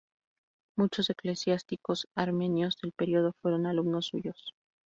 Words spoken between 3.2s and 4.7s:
fueron alumnos suyos.